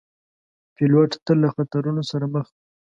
[0.75, 2.59] پیلوټ تل له خطرونو سره مخ وي.